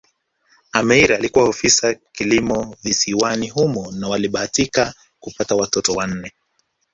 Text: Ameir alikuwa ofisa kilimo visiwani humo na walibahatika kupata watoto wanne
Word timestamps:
Ameir 0.73 1.13
alikuwa 1.13 1.45
ofisa 1.49 1.93
kilimo 2.11 2.75
visiwani 2.83 3.49
humo 3.49 3.91
na 3.91 4.07
walibahatika 4.07 4.93
kupata 5.19 5.55
watoto 5.55 5.93
wanne 5.93 6.31